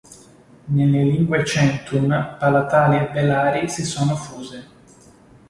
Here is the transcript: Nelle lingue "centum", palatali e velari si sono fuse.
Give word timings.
Nelle 0.65 1.03
lingue 1.03 1.45
"centum", 1.45 2.35
palatali 2.39 2.95
e 2.97 3.11
velari 3.13 3.69
si 3.69 3.85
sono 3.85 4.15
fuse. 4.15 4.67